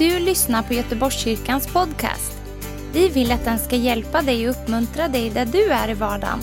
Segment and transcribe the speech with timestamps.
[0.00, 2.32] du lyssnar på Göteborgskyrkans podcast.
[2.92, 6.38] Vi vill att den ska hjälpa dig och uppmuntra dig där du är i vardagen.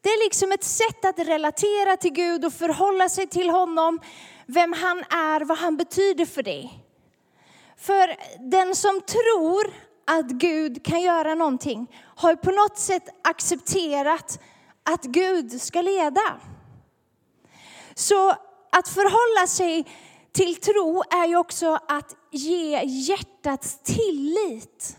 [0.00, 4.00] Det är liksom ett sätt att relatera till Gud och förhålla sig till honom,
[4.46, 6.84] vem han är, vad han betyder för dig.
[7.76, 8.16] För
[8.50, 14.40] den som tror att Gud kan göra någonting har på något sätt accepterat
[14.82, 16.40] att Gud ska leda.
[17.94, 18.30] Så
[18.70, 19.86] att förhålla sig
[20.34, 24.96] till tro är ju också att ge hjärtats tillit.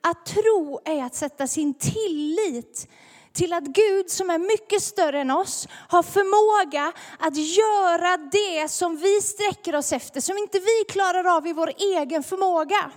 [0.00, 2.88] Att tro är att sätta sin tillit
[3.32, 8.96] till att Gud som är mycket större än oss har förmåga att göra det som
[8.96, 12.90] vi sträcker oss efter, som inte vi klarar av i vår egen förmåga.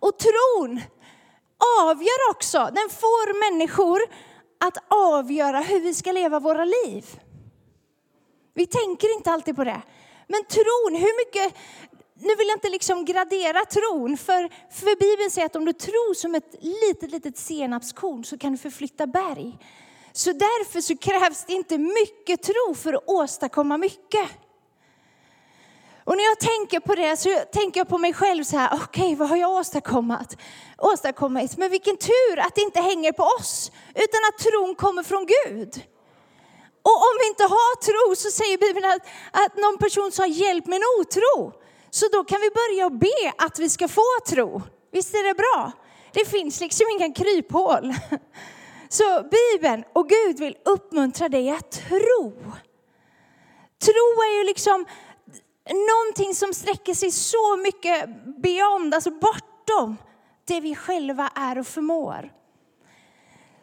[0.00, 0.80] Och tron
[1.80, 4.00] avgör också, den får människor
[4.60, 7.20] att avgöra hur vi ska leva våra liv.
[8.54, 9.82] Vi tänker inte alltid på det.
[10.26, 11.58] Men tron, hur mycket,
[12.14, 16.14] nu vill jag inte liksom gradera tron, för, för Bibeln säger att om du tror
[16.14, 19.58] som ett litet, litet senapskorn så kan du förflytta berg.
[20.12, 24.28] Så därför så krävs det inte mycket tro för att åstadkomma mycket.
[26.04, 29.04] Och när jag tänker på det så tänker jag på mig själv så här, okej
[29.04, 30.36] okay, vad har jag åstadkommit?
[30.78, 31.56] åstadkommit?
[31.56, 35.82] Men vilken tur att det inte hänger på oss, utan att tron kommer från Gud.
[36.90, 39.04] Och om vi inte har tro så säger Bibeln att,
[39.44, 41.52] att någon person sa hjälp med en otro.
[41.90, 44.62] Så då kan vi börja be att vi ska få tro.
[44.92, 45.72] Visst är det bra?
[46.12, 47.94] Det finns liksom inga kryphål.
[48.88, 52.32] Så Bibeln och Gud vill uppmuntra dig att tro.
[53.84, 54.86] Tro är ju liksom
[55.66, 58.08] någonting som sträcker sig så mycket
[58.42, 59.96] beyond, alltså bortom
[60.44, 62.32] det vi själva är och förmår.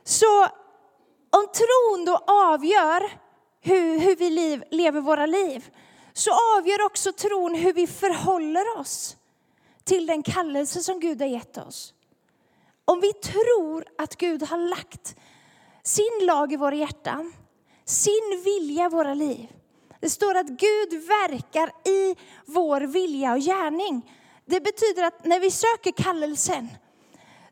[0.03, 0.47] Så
[1.29, 3.11] om tron då avgör
[3.61, 5.69] hur, hur vi liv, lever våra liv,
[6.13, 9.17] så avgör också tron hur vi förhåller oss
[9.83, 11.93] till den kallelse som Gud har gett oss.
[12.85, 15.15] Om vi tror att Gud har lagt
[15.83, 17.33] sin lag i våra hjärtan,
[17.85, 19.47] sin vilja i våra liv.
[19.99, 24.13] Det står att Gud verkar i vår vilja och gärning.
[24.45, 26.67] Det betyder att när vi söker kallelsen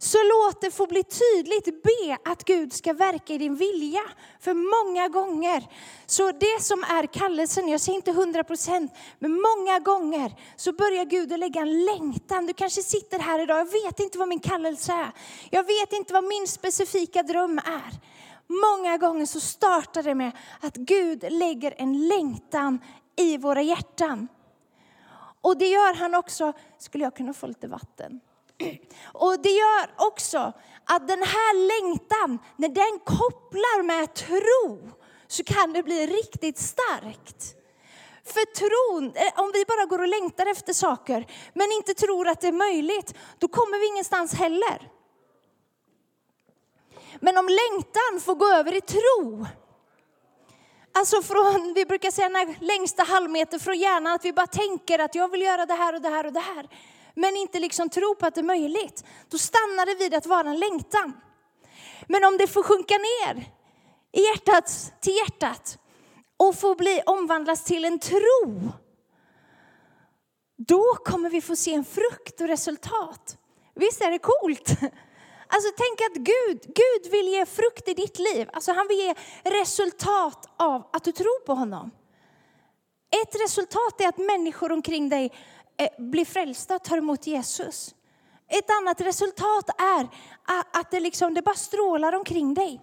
[0.06, 1.84] så låt det få bli tydligt.
[1.84, 4.02] Be att Gud ska verka i din vilja.
[4.40, 5.64] För många gånger,
[6.06, 11.06] så det som är kallelsen, jag säger inte hundra procent, men många gånger så börjar
[11.06, 12.46] Gud att lägga en längtan.
[12.46, 15.12] Du kanske sitter här idag, jag vet inte vad min kallelse är.
[15.50, 17.92] Jag vet inte vad min specifika dröm är.
[18.48, 20.32] Många gånger så startar det med
[20.62, 22.80] att Gud lägger en längtan
[23.16, 24.28] i våra hjärtan.
[25.42, 28.22] Och det gör han också, skulle jag kunna få lite vatten?
[29.14, 30.54] Och det gör också
[30.86, 34.92] att den här längtan, när den kopplar med tro,
[35.28, 37.56] så kan det bli riktigt starkt.
[38.26, 42.42] För tron, eh, om vi bara går och längtar efter saker, men inte tror att
[42.42, 44.92] det är möjligt, då kommer vi ingenstans heller.
[47.20, 49.46] Men om längtan får gå över i tro,
[50.98, 55.16] Alltså från, vi brukar säga den längsta halvmeter från hjärnan, att vi bara tänker att
[55.16, 56.68] jag vill göra det här och det här och det här
[57.16, 60.50] men inte liksom tro på att det är möjligt, då stannar det vid att vara
[60.50, 61.14] en längtan.
[62.08, 63.46] Men om det får sjunka ner
[64.12, 65.78] i hjärtat, till hjärtat
[66.38, 68.72] och få bli omvandlas till en tro,
[70.58, 73.38] då kommer vi få se en frukt och resultat.
[73.76, 74.70] Visst är det coolt?
[75.48, 78.50] Alltså tänk att Gud, Gud vill ge frukt i ditt liv.
[78.54, 81.92] Alltså han vill ge resultat av att du tror på honom.
[83.22, 85.34] Ett resultat är att människor omkring dig
[85.78, 87.96] Eh, blir frälsta och tar emot Jesus.
[88.48, 90.08] Ett annat resultat är
[90.80, 92.82] att det, liksom, det bara strålar omkring dig.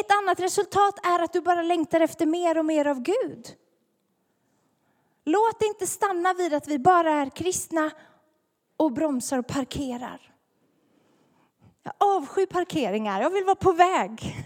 [0.00, 3.46] Ett annat resultat är att du bara längtar efter mer och mer av Gud.
[5.24, 7.90] Låt det inte stanna vid att vi bara är kristna
[8.76, 10.32] och bromsar och parkerar.
[11.82, 14.36] Jag avskyr parkeringar, jag vill vara på väg.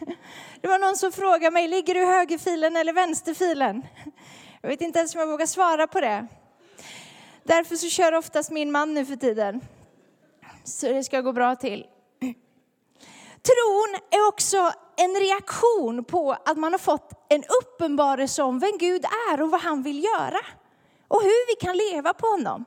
[0.61, 3.83] Det var någon som frågade mig, ligger du i högerfilen eller vänsterfilen?
[4.61, 6.27] Jag vet inte ens om jag vågar svara på det.
[7.44, 9.60] Därför så kör oftast min man nu för tiden.
[10.64, 11.87] Så det ska gå bra till.
[13.42, 19.04] Tron är också en reaktion på att man har fått en uppenbarelse om vem Gud
[19.04, 20.40] är och vad han vill göra.
[21.08, 22.64] Och hur vi kan leva på honom.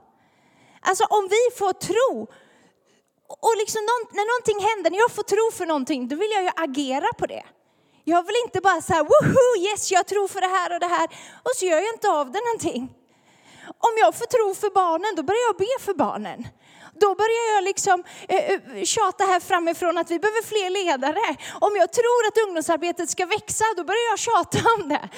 [0.81, 2.27] Alltså om vi får tro,
[3.27, 3.81] och liksom
[4.11, 7.25] när någonting händer, när jag får tro för någonting, då vill jag ju agera på
[7.25, 7.43] det.
[8.03, 11.07] Jag vill inte bara säga, woho, yes, jag tror för det här och det här,
[11.43, 12.95] och så gör jag inte av det någonting.
[13.67, 16.47] Om jag får tro för barnen, då börjar jag be för barnen.
[16.93, 21.35] Då börjar jag liksom eh, eh, tjata här framifrån att vi behöver fler ledare.
[21.61, 25.09] Om jag tror att ungdomsarbetet ska växa, då börjar jag tjata om det.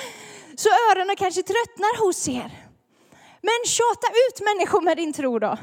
[0.55, 2.51] Så öronen kanske tröttnar hos er.
[3.41, 5.57] Men tjata ut människor med din tro då.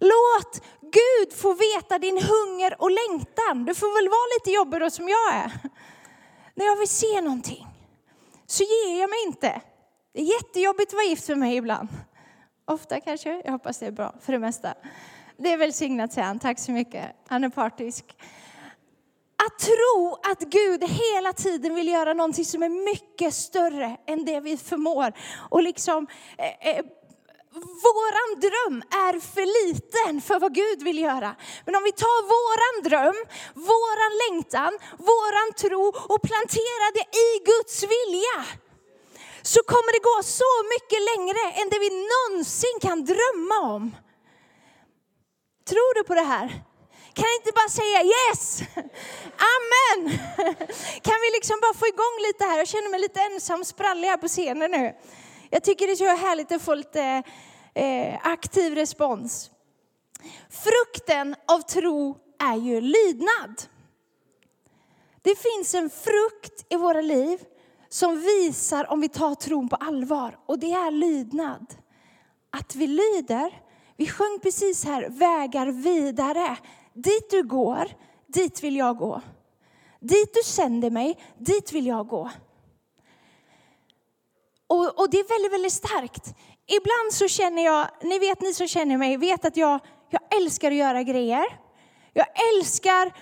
[0.00, 3.64] Låt Gud få veta din hunger och längtan.
[3.64, 5.52] Du får väl vara lite jobbig då som jag är.
[6.54, 7.66] När jag vill se någonting
[8.46, 9.60] så ger jag mig inte.
[10.18, 11.88] Det är jättejobbigt att vara gift för mig ibland.
[12.64, 14.74] Ofta kanske, jag hoppas det är bra för det mesta.
[15.36, 17.04] Det är välsignat säger han, tack så mycket.
[17.28, 18.04] Han är partisk.
[19.46, 24.40] Att tro att Gud hela tiden vill göra någonting som är mycket större än det
[24.40, 25.12] vi förmår.
[25.50, 26.06] Och liksom,
[26.38, 26.84] eh, eh,
[27.86, 31.36] våran dröm är för liten för vad Gud vill göra.
[31.64, 33.16] Men om vi tar våran dröm,
[33.54, 38.67] våran längtan, våran tro och planterar det i Guds vilja
[39.42, 43.96] så kommer det gå så mycket längre än det vi någonsin kan drömma om.
[45.68, 46.48] Tror du på det här?
[47.14, 48.62] Kan jag inte bara säga yes?
[49.54, 50.18] Amen!
[51.02, 52.58] Kan vi liksom bara få igång lite här?
[52.58, 54.94] Jag känner mig lite ensam sprallig här på scenen nu.
[55.50, 57.22] Jag tycker det är så härligt att få lite
[57.74, 59.50] eh, aktiv respons.
[60.50, 63.62] Frukten av tro är ju lydnad.
[65.22, 67.38] Det finns en frukt i våra liv
[67.88, 71.74] som visar om vi tar tron på allvar och det är lydnad.
[72.50, 73.62] Att vi lyder.
[73.96, 76.56] Vi sjöng precis här, vägar vidare.
[76.94, 77.88] Dit du går,
[78.26, 79.20] dit vill jag gå.
[80.00, 82.30] Dit du sänder mig, dit vill jag gå.
[84.66, 86.34] Och, och, det är väldigt, väldigt starkt.
[86.66, 89.80] Ibland så känner jag, ni vet ni som känner mig, vet att jag,
[90.10, 91.44] jag älskar att göra grejer.
[92.12, 93.12] Jag älskar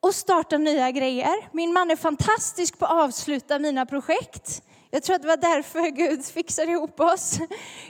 [0.00, 1.48] och starta nya grejer.
[1.52, 4.62] Min man är fantastisk på att avsluta mina projekt.
[4.90, 7.38] Jag tror att det var därför Gud fixade ihop oss.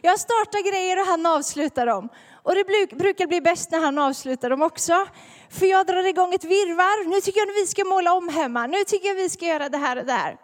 [0.03, 2.09] Jag startar grejer och han avslutar dem.
[2.43, 2.65] Och det
[2.97, 5.07] brukar bli bäst när han avslutar dem också.
[5.51, 7.09] För jag drar igång ett virvar.
[7.09, 8.67] Nu tycker jag att vi ska måla om hemma.
[8.67, 10.37] Nu tycker jag att vi ska göra det här och det här.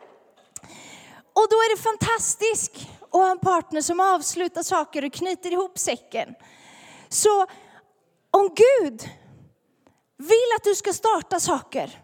[1.32, 5.79] Och då är det fantastiskt att ha en partner som avslutar saker och knyter ihop
[5.79, 6.34] säcken.
[7.08, 7.46] Så
[8.31, 9.10] om Gud
[10.19, 12.03] vill att du ska starta saker.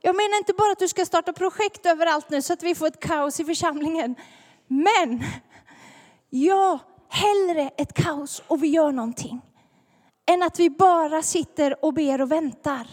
[0.00, 2.86] Jag menar inte bara att du ska starta projekt överallt nu så att vi får
[2.86, 4.14] ett kaos i församlingen.
[4.68, 5.24] Men
[6.30, 6.78] ja,
[7.08, 9.40] hellre ett kaos och vi gör någonting.
[10.30, 12.86] Än att vi bara sitter och ber och väntar.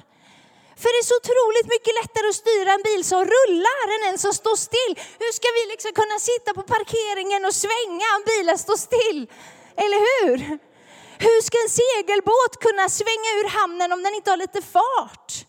[0.81, 4.17] För det är så otroligt mycket lättare att styra en bil som rullar än en
[4.23, 4.93] som står still.
[5.21, 9.19] Hur ska vi liksom kunna sitta på parkeringen och svänga om bilen står still?
[9.83, 10.37] Eller hur?
[11.19, 15.45] Hur ska en segelbåt kunna svänga ur hamnen om den inte har lite fart?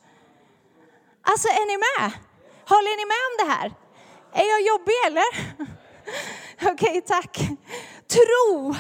[1.23, 2.13] Alltså, är ni med?
[2.69, 3.69] Håller ni med om det här?
[4.43, 5.31] Är jag jobbig eller?
[6.73, 7.39] Okej, okay, tack.
[8.09, 8.75] Tro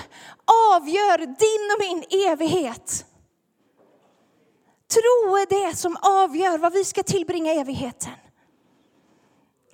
[0.74, 3.04] avgör din och min evighet.
[4.92, 8.12] Tro är det som avgör vad vi ska tillbringa evigheten.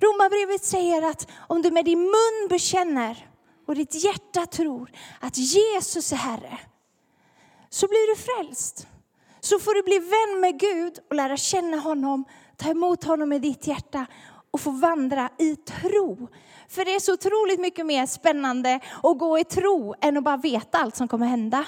[0.01, 3.29] Romarbrevet säger att om du med din mun bekänner
[3.67, 6.59] och ditt hjärta tror att Jesus är Herre,
[7.73, 8.87] så blir du frälst.
[9.39, 12.25] Så får du bli vän med Gud och lära känna honom,
[12.57, 14.05] ta emot honom med ditt hjärta
[14.51, 16.27] och få vandra i tro.
[16.69, 20.37] För det är så otroligt mycket mer spännande att gå i tro än att bara
[20.37, 21.65] veta allt som kommer hända.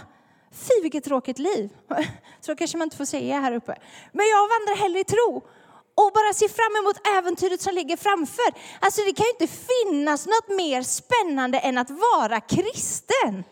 [0.52, 1.70] Fy vilket tråkigt liv.
[2.42, 3.76] Så kanske man inte får säga här uppe.
[4.12, 5.44] Men jag vandrar hellre i tro.
[5.96, 8.54] och bara se fram emot äventyret som ligger framför.
[8.80, 13.44] Alltså det kan ju inte finnas något mer spännande än att vara kristen.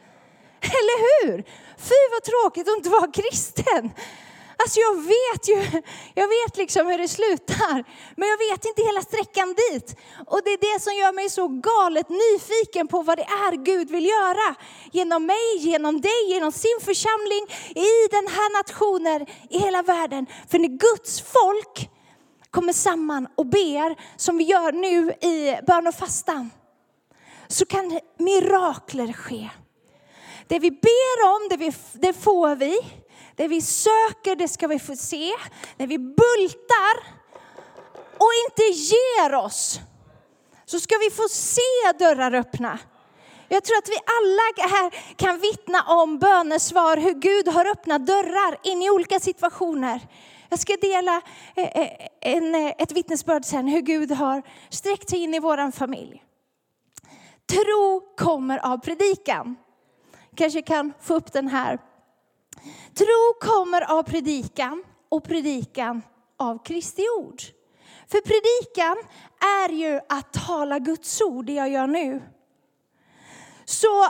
[0.62, 1.44] Eller hur?
[1.78, 3.92] Fy vad tråkigt att inte vara kristen.
[4.58, 5.82] Alltså jag vet ju,
[6.14, 7.84] jag vet liksom hur det slutar,
[8.16, 9.96] men jag vet inte hela sträckan dit.
[10.28, 13.90] Och det är det som gör mig så galet nyfiken på vad det är Gud
[13.92, 14.56] vill göra.
[14.92, 20.26] Genom mig, genom dig, genom sin församling, i den här nationen, i hela världen.
[20.50, 21.90] För när Guds folk
[22.52, 26.50] kommer samman och ber, som vi gör nu i bön och fastan,
[27.48, 29.50] så kan mirakler ske.
[30.54, 32.80] Det vi ber om, det, vi, det får vi.
[33.36, 35.32] Det vi söker, det ska vi få se.
[35.78, 36.96] När vi bultar
[38.18, 39.80] och inte ger oss,
[40.66, 42.80] så ska vi få se dörrar öppna.
[43.48, 48.58] Jag tror att vi alla här kan vittna om bönesvar, hur Gud har öppnat dörrar
[48.64, 50.00] in i olika situationer.
[50.50, 51.22] Jag ska dela
[51.56, 55.72] eh, eh, en, eh, ett vittnesbörd sen hur Gud har sträckt sig in i vår
[55.72, 56.24] familj.
[57.50, 59.56] Tro kommer av predikan.
[60.36, 61.80] Kanske kan få upp den här.
[62.94, 66.02] Tro kommer av predikan och predikan
[66.38, 67.42] av Kristi ord.
[68.08, 68.98] För predikan
[69.40, 72.24] är ju att tala Guds ord, det jag gör nu.
[73.66, 74.08] Så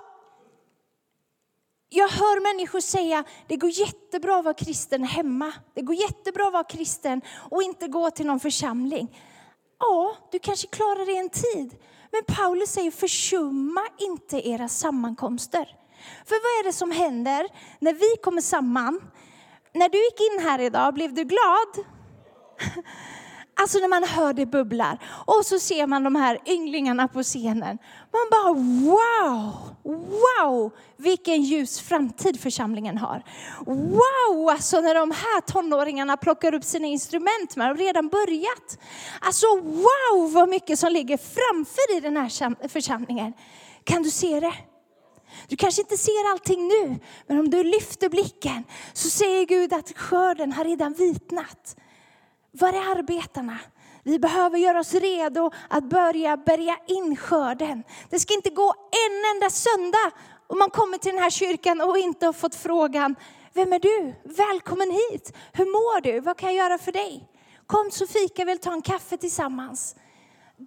[1.90, 5.54] jag hör människor säga, det går jättebra att vara kristen hemma.
[5.74, 9.20] Det går jättebra att vara kristen och inte gå till någon församling.
[9.80, 11.76] Ja, du kanske klarar det en tid.
[12.12, 15.83] Men Paulus säger, försumma inte era sammankomster.
[16.26, 17.48] För vad är det som händer
[17.80, 19.02] när vi kommer samman?
[19.74, 21.86] När du gick in här idag, blev du glad?
[23.56, 27.78] Alltså när man hör det bubblar och så ser man de här ynglingarna på scenen.
[28.12, 33.24] Man bara wow, wow, vilken ljus framtid församlingen har.
[33.66, 38.80] Wow, alltså när de här tonåringarna plockar upp sina instrument, man har redan börjat.
[39.20, 43.34] Alltså wow, vad mycket som ligger framför i den här församlingen.
[43.84, 44.54] Kan du se det?
[45.48, 48.64] Du kanske inte ser allting nu, men om du lyfter blicken
[48.94, 51.76] så säger Gud att skörden har redan vitnat.
[52.52, 53.60] Var är arbetarna?
[54.04, 57.84] Vi behöver göra oss redo att börja bärga in skörden.
[58.10, 58.74] Det ska inte gå
[59.08, 60.12] en enda söndag
[60.48, 63.16] om man kommer till den här kyrkan och inte har fått frågan,
[63.54, 64.14] vem är du?
[64.24, 65.34] Välkommen hit.
[65.54, 66.20] Hur mår du?
[66.20, 67.30] Vad kan jag göra för dig?
[67.68, 69.96] Kom så fika, vill ta en kaffe tillsammans.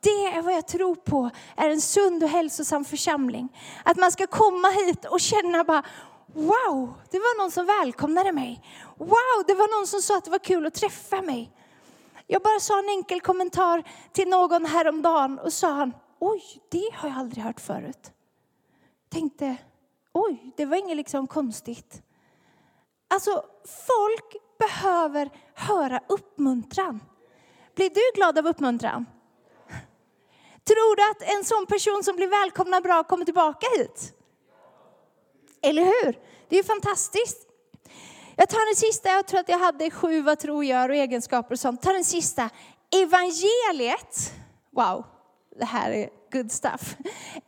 [0.03, 3.49] Det är vad jag tror på är en sund och hälsosam församling.
[3.85, 5.83] Att man ska komma hit och känna bara,
[6.27, 8.63] wow, det var någon som välkomnade mig.
[8.99, 11.53] Wow, det var någon som sa att det var kul att träffa mig.
[12.27, 17.09] Jag bara sa en enkel kommentar till någon häromdagen och sa han, oj, det har
[17.09, 18.13] jag aldrig hört förut.
[19.09, 19.57] Tänkte,
[20.13, 22.03] oj, det var inget liksom konstigt.
[23.09, 23.45] Alltså,
[23.87, 27.01] folk behöver höra uppmuntran.
[27.75, 29.07] Blir du glad av uppmuntran?
[30.67, 34.13] Tror du att en sån person som blir välkomnad bra kommer tillbaka hit?
[35.63, 36.19] Eller hur?
[36.49, 37.47] Det är fantastiskt.
[38.37, 41.53] Jag tar den sista, jag tror att jag hade sju vad tro gör och egenskaper
[41.53, 41.83] och sånt.
[41.83, 42.51] Ta den sista.
[42.91, 44.33] Evangeliet,
[44.71, 45.05] wow,
[45.59, 46.97] det här är good stuff.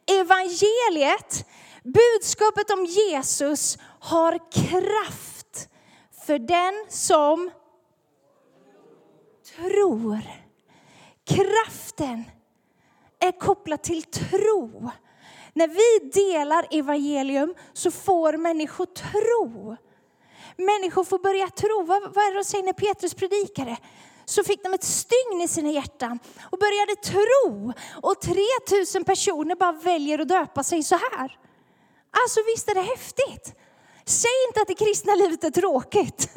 [0.07, 1.47] Evangeliet,
[1.83, 5.69] budskapet om Jesus har kraft
[6.27, 7.51] för den som
[9.57, 10.21] tror.
[11.25, 12.25] Kraften
[13.21, 14.91] är kopplat till tro.
[15.53, 19.77] När vi delar evangelium så får människor tro.
[20.57, 21.85] Människor får börja tro.
[21.85, 23.77] Vad, vad är det de säger när Petrus predikade?
[24.25, 26.19] Så fick de ett stygn i sina hjärtan
[26.51, 27.73] och började tro.
[28.03, 31.39] Och 3000 personer bara väljer att döpa sig så här.
[32.23, 33.55] Alltså visst är det häftigt?
[34.05, 36.29] Säg inte att det kristna livet är tråkigt.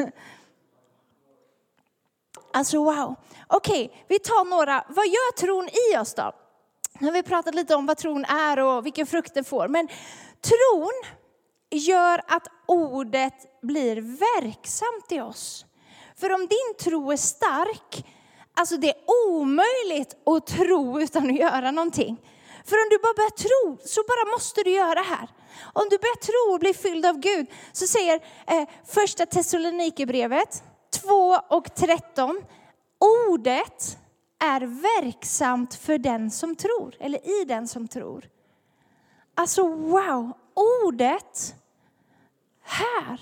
[2.53, 3.15] Alltså wow.
[3.47, 4.85] Okej, okay, vi tar några.
[4.89, 6.31] Vad gör tron i oss då?
[7.01, 9.67] Nu har vi pratat lite om vad tron är och vilken frukt den får.
[9.67, 9.87] Men
[10.41, 10.91] tron
[11.69, 15.65] gör att ordet blir verksamt i oss.
[16.15, 18.05] För om din tro är stark,
[18.53, 18.95] alltså det är
[19.27, 22.17] omöjligt att tro utan att göra någonting.
[22.65, 25.29] För om du bara börjar tro så bara måste du göra det här.
[25.73, 30.63] Om du börjar tro och blir fylld av Gud så säger eh, första Thessalonikerbrevet
[31.01, 32.41] 2 och 13,
[33.29, 33.97] ordet
[34.41, 38.29] är verksamt för den som tror, eller i den som tror.
[39.35, 40.31] Alltså wow,
[40.85, 41.55] ordet
[42.61, 43.21] här.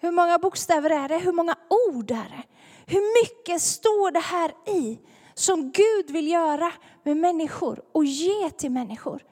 [0.00, 1.18] Hur många bokstäver är det?
[1.18, 1.56] Hur många
[1.88, 2.42] ord är det?
[2.86, 4.98] Hur mycket står det här i
[5.34, 9.22] som Gud vill göra med människor och ge till människor?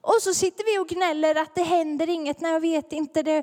[0.00, 3.42] Och så sitter vi och gnäller att det händer inget, när jag vet inte, det,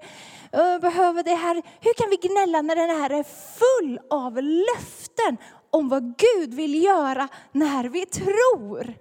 [0.51, 1.61] jag behöver det här.
[1.79, 3.23] Hur kan vi gnälla när den här är
[3.59, 5.37] full av löften
[5.73, 8.93] om vad Gud vill göra när vi tror.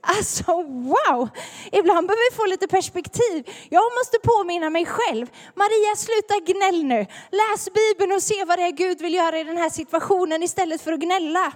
[0.00, 1.28] Alltså wow!
[1.72, 3.50] Ibland behöver vi få lite perspektiv.
[3.68, 5.26] Jag måste påminna mig själv.
[5.54, 7.06] Maria, sluta gnäll nu.
[7.30, 10.80] Läs Bibeln och se vad det är Gud vill göra i den här situationen istället
[10.80, 11.52] för att gnälla.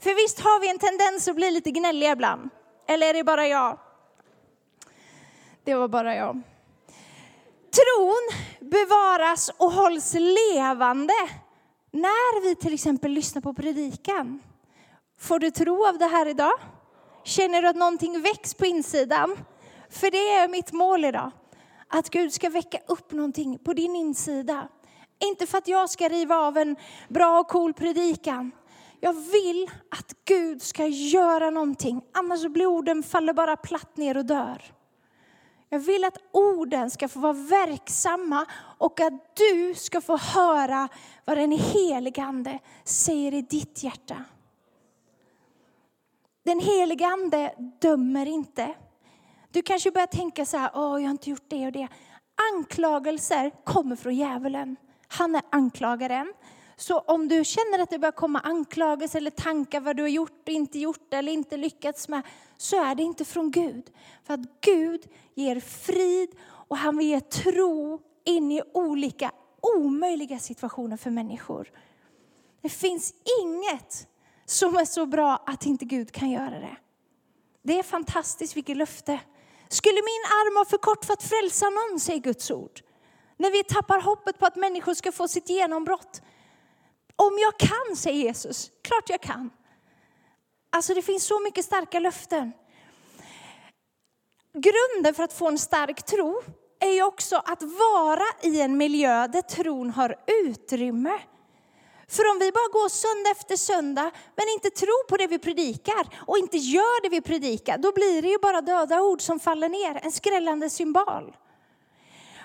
[0.00, 2.50] För visst har vi en tendens att bli lite gnälliga ibland.
[2.88, 3.78] Eller är det bara jag?
[5.64, 6.42] Det var bara jag.
[7.76, 11.14] Tron bevaras och hålls levande
[11.96, 14.42] när vi till exempel lyssnar på predikan.
[15.18, 16.52] Får du tro av det här idag?
[17.24, 19.36] Känner du att någonting väcks på insidan?
[19.90, 21.30] För det är mitt mål idag.
[21.88, 24.68] Att Gud ska väcka upp någonting på din insida.
[25.18, 26.76] Inte för att jag ska riva av en
[27.08, 28.50] bra och cool predikan.
[29.00, 34.24] Jag vill att Gud ska göra någonting, annars blir orden faller bara platt ner och
[34.24, 34.62] dör.
[35.68, 38.46] Jag vill att orden ska få vara verksamma
[38.78, 40.88] och att du ska få höra
[41.24, 44.24] vad den helige Ande säger i ditt hjärta.
[46.44, 48.74] Den helige Ande dömer inte.
[49.50, 51.88] Du kanske börjar tänka så här, åh, jag har inte gjort det och det.
[52.54, 54.76] Anklagelser kommer från djävulen.
[55.08, 56.34] Han är anklagaren.
[56.76, 60.42] Så om du känner att det börjar komma anklagelser eller tankar vad du har gjort
[60.42, 62.22] och inte gjort eller inte lyckats med,
[62.56, 63.90] så är det inte från Gud.
[64.24, 70.96] För att Gud ger frid och han vill ge tro in i olika omöjliga situationer
[70.96, 71.70] för människor.
[72.60, 74.08] Det finns inget
[74.44, 76.76] som är så bra att inte Gud kan göra det.
[77.62, 79.20] Det är fantastiskt, vilket löfte.
[79.68, 82.80] Skulle min arm vara för kort för att frälsa någon, säger Guds ord.
[83.36, 86.22] När vi tappar hoppet på att människor ska få sitt genombrott.
[87.16, 88.70] Om jag kan, säger Jesus.
[88.82, 89.50] Klart jag kan.
[90.70, 92.52] Alltså det finns så mycket starka löften.
[94.54, 96.42] Grunden för att få en stark tro
[96.80, 101.18] är ju också att vara i en miljö där tron har utrymme.
[102.08, 106.24] För om vi bara går söndag efter söndag men inte tror på det vi predikar
[106.26, 109.68] och inte gör det vi predikar, då blir det ju bara döda ord som faller
[109.68, 111.36] ner, en skrällande symbol.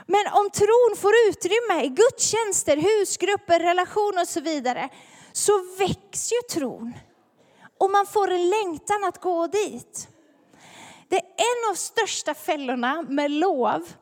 [0.07, 4.89] Men om tron får utrymme i gudstjänster, husgrupper, relationer och så vidare,
[5.31, 6.93] så växer ju tron.
[7.81, 10.09] Och man får en längtan att gå dit.
[11.07, 13.93] Det är en av största fällorna med lov,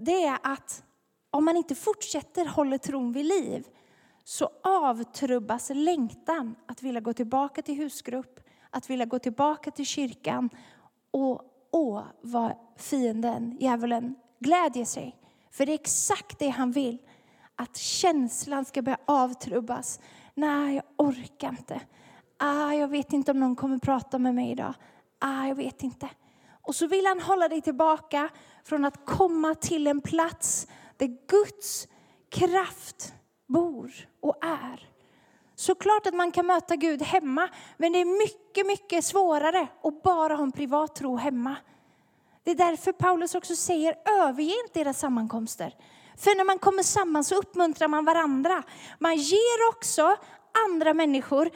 [0.00, 0.84] det är att
[1.30, 3.66] om man inte fortsätter hålla tron vid liv,
[4.24, 10.50] så avtrubbas längtan att vilja gå tillbaka till husgrupp, att vilja gå tillbaka till kyrkan
[11.10, 15.16] och åh, vad fienden, djävulen, glädjer sig.
[15.50, 16.98] För det är exakt det han vill.
[17.56, 20.00] Att känslan ska börja avtrubbas.
[20.34, 21.80] Nej, jag orkar inte.
[22.38, 24.74] Ah, jag vet inte om någon kommer prata med mig idag.
[25.18, 26.08] Ah, jag vet inte.
[26.62, 28.28] Och så vill han hålla dig tillbaka
[28.64, 30.66] från att komma till en plats
[30.96, 31.88] där Guds
[32.30, 33.14] kraft
[33.46, 34.88] bor och är.
[35.54, 40.34] Såklart att man kan möta Gud hemma, men det är mycket, mycket svårare att bara
[40.34, 41.56] ha en privat tro hemma.
[42.44, 45.74] Det är därför Paulus också säger, överge inte era sammankomster.
[46.16, 48.62] För när man kommer samman så uppmuntrar man varandra.
[48.98, 50.16] Man ger också
[50.64, 51.50] andra människor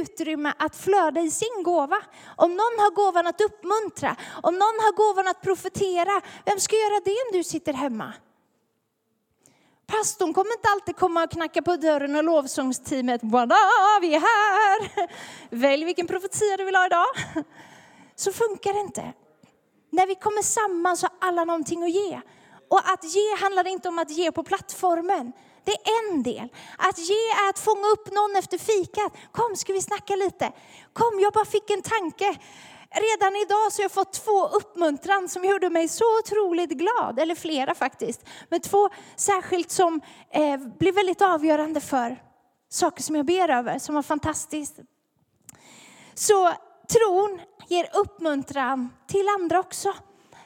[0.00, 1.96] utrymme att flöda i sin gåva.
[2.36, 7.00] Om någon har gåvan att uppmuntra, om någon har gåvan att profetera, vem ska göra
[7.04, 8.12] det om du sitter hemma?
[9.86, 13.56] Pastorn kommer inte alltid komma och knacka på dörren och lovsångsteamet, Wada,
[14.00, 15.08] vi är här.
[15.50, 17.06] Välj vilken profetia du vill ha idag.
[18.16, 19.12] Så funkar det inte.
[19.90, 22.20] När vi kommer samman så har alla någonting att ge.
[22.70, 25.32] Och att ge handlar inte om att ge på plattformen.
[25.64, 26.48] Det är en del.
[26.78, 29.12] Att ge är att fånga upp någon efter fikat.
[29.32, 30.52] Kom, ska vi snacka lite?
[30.92, 32.38] Kom, jag bara fick en tanke.
[32.90, 37.18] Redan idag så har jag fått två uppmuntran som gjorde mig så otroligt glad.
[37.18, 38.24] Eller flera faktiskt.
[38.48, 40.00] Men två särskilt som
[40.30, 42.22] eh, blev väldigt avgörande för
[42.68, 44.78] saker som jag ber över, som var fantastiskt.
[46.14, 46.52] Så
[46.92, 49.94] tron ger uppmuntran till andra också.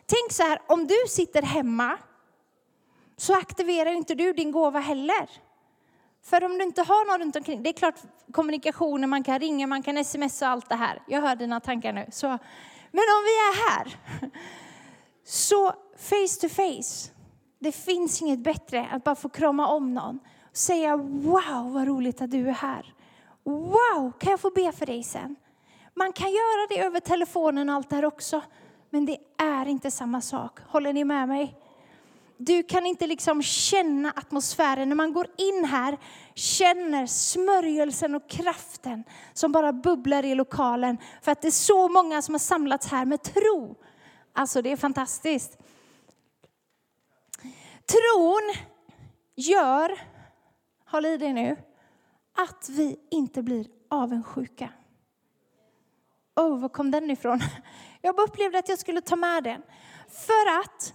[0.07, 1.99] Tänk så här, om du sitter hemma
[3.21, 5.31] så aktiverar inte du din gåva heller.
[6.23, 7.95] För om du inte har någon runt omkring, det är klart
[8.33, 11.03] kommunikationer, man kan ringa, man kan smsa och allt det här.
[11.07, 12.07] Jag hör dina tankar nu.
[12.11, 12.27] Så.
[12.27, 13.99] Men om vi är här,
[15.25, 17.13] så face to face.
[17.59, 22.23] Det finns inget bättre att bara få krama om någon och säga wow vad roligt
[22.23, 22.95] att du är här.
[23.45, 25.37] Wow, kan jag få be för dig sen?
[25.95, 28.43] Man kan göra det över telefonen och allt det här också.
[28.91, 30.61] Men det är inte samma sak.
[30.67, 31.57] Håller ni med mig?
[32.41, 35.99] Du kan inte liksom känna atmosfären när man går in här,
[36.35, 42.23] känner smörjelsen och kraften som bara bubblar i lokalen för att det är så många
[42.23, 43.77] som har samlats här med tro.
[44.33, 45.59] Alltså det är fantastiskt.
[47.87, 48.55] Tron
[49.37, 50.01] gör,
[50.85, 51.57] håll i dig nu,
[52.37, 54.73] att vi inte blir avundsjuka.
[56.37, 57.41] Oh, var kom den ifrån?
[58.03, 59.63] Jag bara upplevde att jag skulle ta med den.
[60.09, 60.95] För att,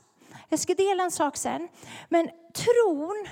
[0.54, 1.70] jag ska dela en sak sen,
[2.10, 3.28] men tron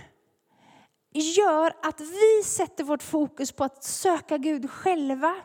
[1.13, 5.35] gör att vi sätter vårt fokus på att söka Gud själva.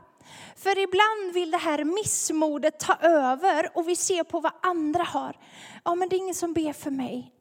[0.56, 5.38] För ibland vill det här missmodet ta över och vi ser på vad andra har.
[5.84, 7.32] Ja, men det är ingen som ber för mig.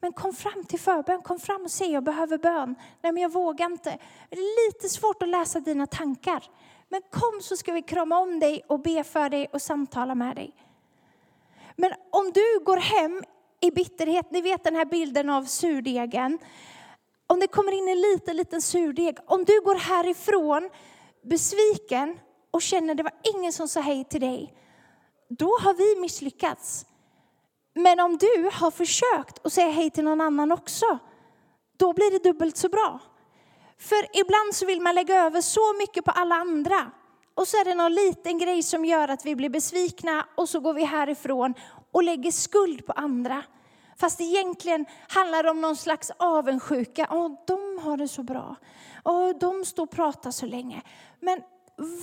[0.00, 2.74] Men kom fram till förbön, kom fram och säg jag behöver bön.
[3.02, 3.98] Nej men jag vågar inte.
[4.30, 6.44] Det är lite svårt att läsa dina tankar.
[6.88, 10.36] Men kom så ska vi krama om dig och be för dig och samtala med
[10.36, 10.54] dig.
[11.76, 13.22] Men om du går hem
[13.60, 16.38] i bitterhet, ni vet den här bilden av surdegen.
[17.26, 19.18] Om det kommer in en liten, liten surdeg.
[19.26, 20.70] Om du går härifrån
[21.24, 22.18] besviken
[22.50, 24.54] och känner det var ingen som sa hej till dig.
[25.28, 26.86] Då har vi misslyckats.
[27.74, 30.98] Men om du har försökt att säga hej till någon annan också,
[31.76, 33.00] då blir det dubbelt så bra.
[33.78, 36.90] För ibland så vill man lägga över så mycket på alla andra.
[37.38, 40.60] Och så är det någon liten grej som gör att vi blir besvikna och så
[40.60, 41.54] går vi härifrån
[41.92, 43.42] och lägger skuld på andra.
[43.96, 47.08] Fast egentligen handlar det om någon slags avundsjuka.
[47.10, 48.56] Åh, de har det så bra.
[49.04, 50.82] Åh, de står och pratar så länge.
[51.20, 51.40] Men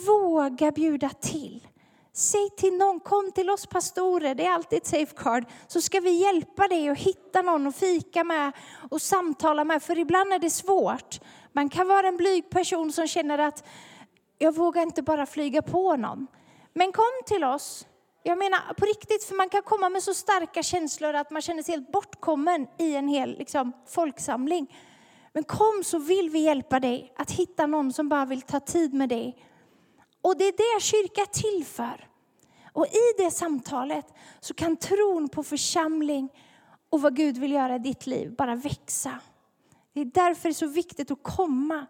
[0.07, 1.67] våga bjuda till.
[2.13, 6.11] Säg till någon, kom till oss pastorer, det är alltid ett safeguard, så ska vi
[6.11, 8.51] hjälpa dig att hitta någon att fika med
[8.91, 9.83] och samtala med.
[9.83, 11.19] För ibland är det svårt.
[11.51, 13.63] Man kan vara en blyg person som känner att
[14.37, 16.27] jag vågar inte bara flyga på någon.
[16.73, 17.87] Men kom till oss.
[18.23, 21.63] Jag menar på riktigt, för man kan komma med så starka känslor att man känner
[21.63, 24.75] sig helt bortkommen i en hel liksom, folksamling.
[25.33, 28.93] Men kom så vill vi hjälpa dig att hitta någon som bara vill ta tid
[28.93, 29.37] med dig
[30.25, 32.07] och det är det kyrka är till för.
[32.73, 36.29] Och i det samtalet så kan tron på församling
[36.89, 39.19] och vad Gud vill göra i ditt liv bara växa.
[39.93, 41.85] Det är därför det är så viktigt att komma.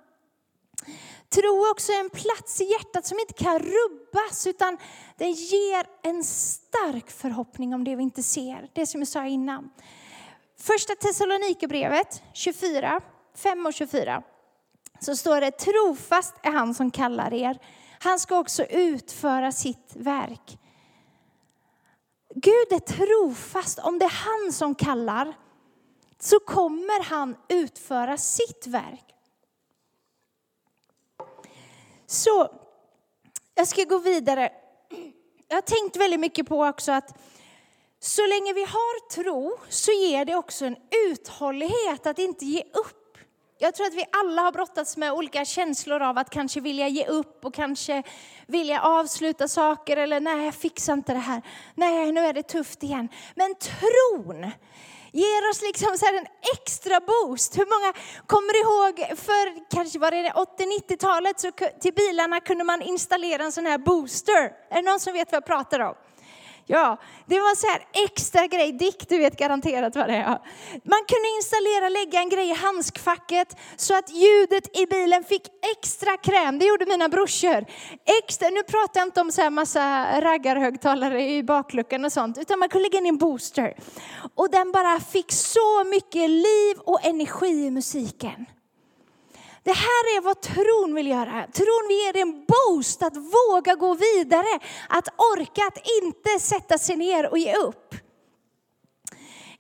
[1.30, 4.78] Tro också är en plats i hjärtat som inte kan rubbas utan
[5.18, 8.70] den ger en stark förhoppning om det vi inte ser.
[8.74, 9.70] Det som jag sa innan.
[10.60, 13.02] Första Thessalonikerbrevet 24,
[13.36, 14.24] 5 och 24
[15.00, 17.60] så står det trofast är han som kallar er
[18.06, 20.58] han ska också utföra sitt verk.
[22.36, 23.80] Gud är trofast.
[23.80, 25.34] Om det är han som kallar
[26.20, 29.15] så kommer han utföra sitt verk.
[32.08, 32.50] Så
[33.56, 34.50] jag ska gå vidare.
[35.48, 37.20] Jag har tänkt väldigt mycket på också att
[38.00, 40.76] så länge vi har tro så ger det också en
[41.10, 43.18] uthållighet att inte ge upp.
[43.58, 47.06] Jag tror att vi alla har brottats med olika känslor av att kanske vilja ge
[47.08, 48.04] upp och kanske
[48.48, 51.42] vilja avsluta saker eller nej, jag fixar inte det här.
[51.76, 53.10] Nej, nu är det tufft igen.
[53.36, 54.52] Men tron
[55.16, 57.58] ger oss liksom så en extra boost.
[57.58, 57.94] Hur många
[58.28, 61.52] kommer ihåg för kanske var det 80-90-talet så
[61.82, 64.52] till bilarna kunde man installera en sån här booster.
[64.70, 65.96] Är det någon som vet vad jag pratar om?
[66.68, 68.72] Ja, det var så här extra grej.
[68.72, 70.40] Dick, du vet garanterat vad det är.
[70.84, 75.42] Man kunde installera, lägga en grej i handskfacket så att ljudet i bilen fick
[75.78, 76.60] extra kräm.
[76.60, 77.66] Det gjorde mina brorsor.
[78.24, 82.60] Extra, nu pratar jag inte om så här massa raggarhögtalare i bakluckan och sånt, utan
[82.60, 83.74] man kunde lägga in en booster.
[84.36, 88.46] Och den bara fick så mycket liv och energi i musiken.
[89.66, 91.48] Det här är vad tron vill göra.
[91.54, 96.78] Tron vill ge dig en boost att våga gå vidare, att orka, att inte sätta
[96.78, 97.96] sig ner och ge upp.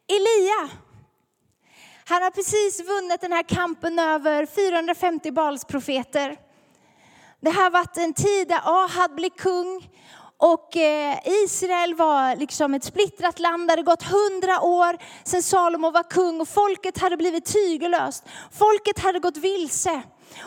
[0.07, 0.69] Elia,
[2.05, 6.37] han har precis vunnit den här kampen över 450 Balsprofeter.
[7.41, 9.89] Det har varit en tid där Ahad blir kung
[10.37, 13.67] och eh, Israel var liksom ett splittrat land.
[13.67, 18.23] Det hade gått hundra år sedan Salomo var kung och folket hade blivit tygellöst.
[18.51, 20.01] Folket hade gått vilse.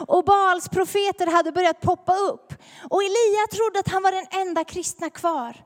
[0.07, 2.55] Och Baals profeter hade börjat poppa upp.
[2.91, 5.57] Och Elia trodde att han var den enda kristna kvar.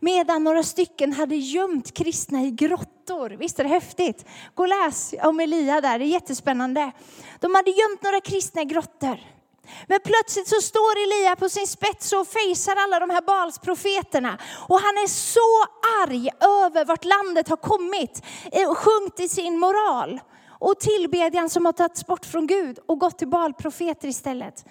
[0.00, 3.30] Medan några stycken hade gömt kristna i grottor.
[3.30, 4.24] Visst är det häftigt?
[4.54, 6.92] Gå och läs om Elia där, det är jättespännande.
[7.40, 9.37] De hade gömt några kristna i grottor.
[9.86, 14.38] Men plötsligt så står Elia på sin spets och fejsar alla de här Balsprofeterna.
[14.68, 15.64] Och han är så
[16.02, 20.20] arg över vart landet har kommit eh, och sjunkit i sin moral.
[20.60, 24.64] Och tillbedjan som har tagits bort från Gud och gått till Balprofeter istället.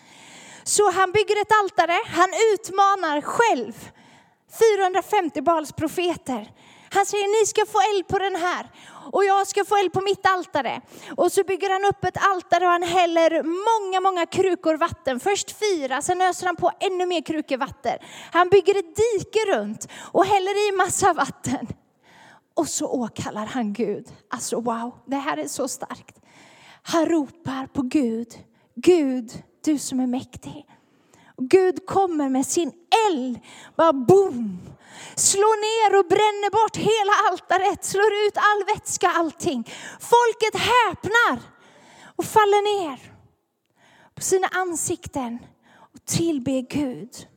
[0.63, 3.89] Så han bygger ett altare, han utmanar själv
[4.59, 6.51] 450 Balsprofeter.
[6.89, 8.69] Han säger ni ska få eld på den här
[9.11, 10.81] och jag ska få eld på mitt altare.
[11.17, 15.19] Och så bygger han upp ett altare och han häller många, många krukor vatten.
[15.19, 17.97] Först fyra, sen öser han på ännu mer krukor vatten.
[18.31, 21.67] Han bygger ett dike runt och häller i massa vatten.
[22.53, 24.07] Och så åkallar han Gud.
[24.29, 26.19] Alltså wow, det här är så starkt.
[26.81, 28.27] Han ropar på Gud.
[28.75, 30.65] Gud, du som är mäktig.
[31.41, 32.71] Gud kommer med sin
[33.07, 33.39] eld,
[33.75, 34.59] bara boom,
[35.15, 39.63] slår ner och bränner bort hela altaret, slår ut all vätska, allting.
[39.99, 41.39] Folket häpnar
[42.15, 43.13] och faller ner
[44.15, 45.39] på sina ansikten
[45.93, 47.27] och tillber Gud.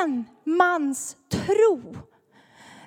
[0.00, 1.96] En mans tro.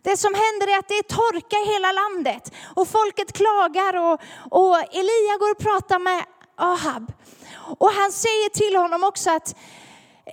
[0.03, 4.21] Det som händer är att det är torka i hela landet och folket klagar och,
[4.59, 7.11] och Elia går och pratar med Ahab.
[7.79, 9.55] Och han säger till honom också att,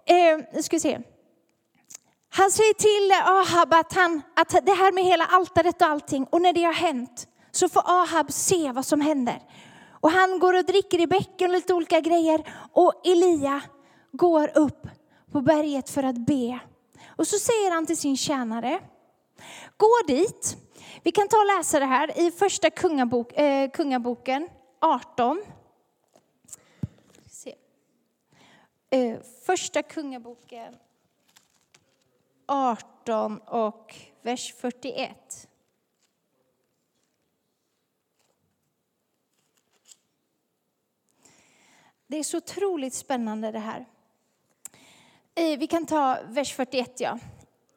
[0.05, 0.99] eh, ska vi se.
[2.29, 6.43] Han säger till Ahab att, han, att det här med hela altaret och allting, och
[6.43, 9.43] när det har hänt så får Ahab se vad som händer.
[10.01, 12.43] Och han går och dricker i bäcken och lite olika grejer.
[12.73, 13.61] Och Elia
[14.13, 14.87] går upp
[15.33, 16.59] på berget för att be.
[17.07, 18.81] Och så säger han till sin tjänare,
[19.77, 20.57] gå dit.
[21.03, 24.49] Vi kan ta och läsa det här i första kungabok, eh, kungaboken
[24.81, 25.43] 18.
[28.86, 30.77] Eh, Eh, första kungaboken
[32.47, 35.49] 18 och vers 41.
[42.07, 43.87] Det är så otroligt spännande det här.
[45.35, 47.01] Eh, vi kan ta vers 41.
[47.01, 47.19] Ja.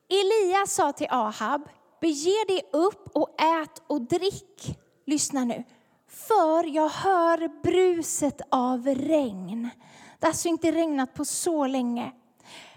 [0.09, 1.69] Elia sa till Ahab,
[2.01, 4.79] bege dig upp och ät och drick.
[5.05, 5.63] Lyssna nu.
[6.07, 9.69] För jag hör bruset av regn.
[10.19, 12.11] Det har alltså inte regnat på så länge.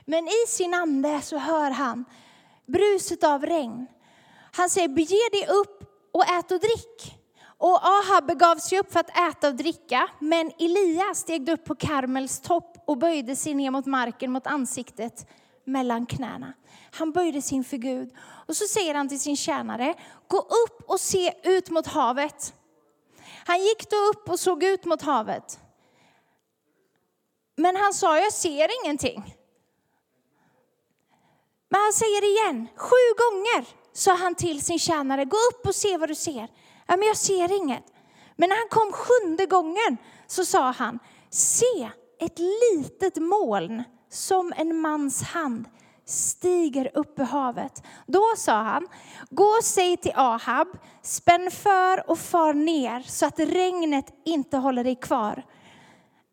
[0.04, 2.04] Men i sin ande så hör han
[2.66, 3.86] bruset av regn.
[4.52, 7.18] Han säger, bege dig upp och ät och drick.
[7.58, 11.74] Och Ahab begav sig upp för att äta och dricka, men Elia steg upp på
[11.74, 15.26] Karmels topp och böjde sig ner mot marken, mot ansiktet
[15.64, 16.52] mellan knäna.
[16.90, 18.14] Han böjde sig inför Gud.
[18.48, 19.94] Och så säger han till sin tjänare,
[20.28, 22.54] gå upp och se ut mot havet.
[23.46, 25.61] Han gick då upp och såg ut mot havet.
[27.62, 29.36] Men han sa, jag ser ingenting.
[31.68, 35.96] Men han säger igen, sju gånger sa han till sin tjänare, gå upp och se
[35.96, 36.48] vad du ser.
[36.86, 37.84] Ja, men jag ser inget.
[38.36, 39.96] Men när han kom sjunde gången
[40.26, 40.98] så sa han,
[41.30, 45.68] se ett litet moln som en mans hand
[46.06, 47.82] stiger upp ur havet.
[48.06, 48.88] Då sa han,
[49.30, 50.68] gå och säg till Ahab,
[51.02, 55.44] spänn för och far ner så att regnet inte håller dig kvar.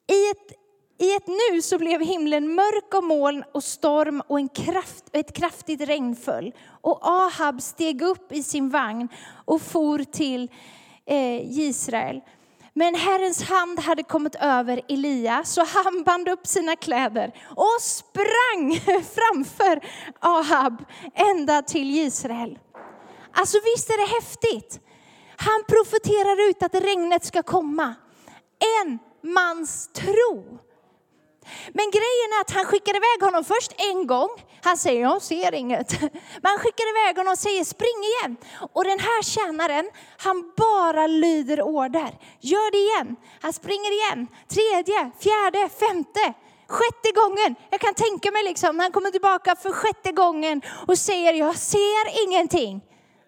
[0.07, 0.58] I ett
[0.99, 5.33] i ett nu så blev himlen mörk av moln och storm och en kraft, ett
[5.33, 6.53] kraftigt regn föll.
[6.81, 9.09] Och Ahab steg upp i sin vagn
[9.45, 10.51] och for till
[11.05, 12.21] eh, Israel.
[12.73, 18.79] Men Herrens hand hade kommit över Elia, så han band upp sina kläder och sprang
[18.85, 19.81] framför
[20.19, 22.59] Ahab ända till Israel.
[23.31, 24.79] Alltså visst är det häftigt?
[25.35, 27.95] Han profeterar ut att regnet ska komma.
[28.81, 28.99] En
[29.33, 30.59] mans tro.
[31.73, 34.29] Men grejen är att han skickar iväg honom först en gång.
[34.63, 36.01] Han säger, jag ser inget.
[36.41, 38.37] Men han skickar iväg honom och säger, spring igen.
[38.73, 42.11] Och den här tjänaren, han bara lyder order.
[42.39, 43.15] Gör det igen.
[43.41, 44.27] Han springer igen.
[44.47, 46.33] Tredje, fjärde, femte.
[46.67, 50.97] Sjätte gången, jag kan tänka mig liksom när han kommer tillbaka för sjätte gången och
[50.97, 52.81] säger jag ser ingenting.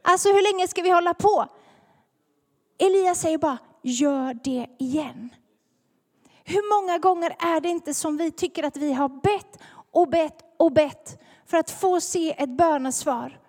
[0.04, 1.46] Alltså hur länge ska vi hålla på?
[2.80, 5.30] Elias säger bara, gör det igen.
[6.44, 9.60] Hur många gånger är det inte som vi tycker att vi har bett
[9.92, 13.40] och bett och bett för att få se ett bönesvar?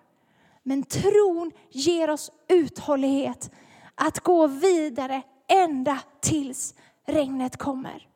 [0.62, 3.50] Men tron ger oss uthållighet
[3.94, 6.74] att gå vidare ända tills
[7.06, 8.08] regnet kommer.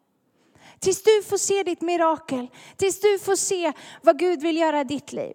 [0.78, 4.84] Tills du får se ditt mirakel, tills du får se vad Gud vill göra i
[4.84, 5.34] ditt liv.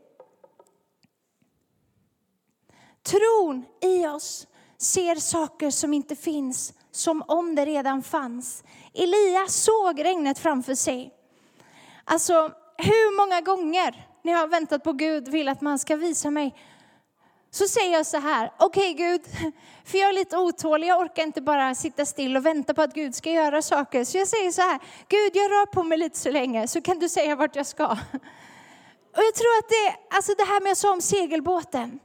[3.03, 8.63] Tron i oss ser saker som inte finns som om det redan fanns.
[8.93, 11.13] Elia såg regnet framför sig.
[12.05, 16.31] Alltså, hur många gånger när jag har väntat på Gud vill att man ska visa
[16.31, 16.55] mig
[17.53, 19.21] så säger jag så här, okej okay, Gud,
[19.85, 22.93] för jag är lite otålig, jag orkar inte bara sitta still och vänta på att
[22.93, 24.03] Gud ska göra saker.
[24.03, 26.99] Så jag säger så här, Gud jag rör på mig lite så länge så kan
[26.99, 27.85] du säga vart jag ska.
[29.13, 31.99] Och jag tror att det, alltså det här med jag sa om segelbåten,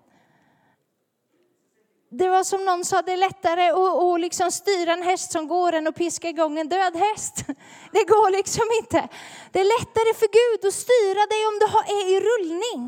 [2.18, 5.48] det var som någon sa, det är lättare att, att liksom styra en häst som
[5.48, 7.37] går än att piska igång en död häst.
[7.96, 9.09] Det går liksom inte.
[9.52, 11.66] Det är lättare för Gud att styra dig om du
[11.98, 12.81] är i rullning.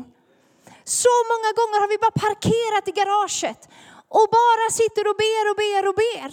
[0.83, 3.61] Så många gånger har vi bara parkerat i garaget
[4.17, 6.31] och bara sitter och ber och ber och ber.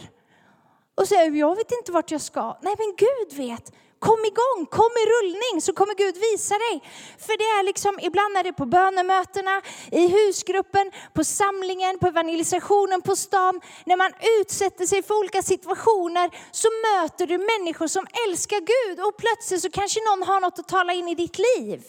[0.98, 2.58] Och säger, jag vet inte vart jag ska.
[2.62, 3.72] Nej men Gud vet.
[3.98, 6.82] Kom igång, kom i rullning så kommer Gud visa dig.
[7.18, 13.02] För det är liksom, ibland är det på bönemötena, i husgruppen, på samlingen, på evangelisationen,
[13.02, 13.60] på stan.
[13.86, 19.16] När man utsätter sig för olika situationer så möter du människor som älskar Gud och
[19.16, 21.80] plötsligt så kanske någon har något att tala in i ditt liv.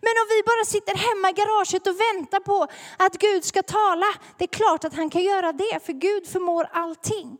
[0.00, 4.06] Men om vi bara sitter hemma i garaget och väntar på att Gud ska tala,
[4.38, 7.38] det är klart att han kan göra det, för Gud förmår allting.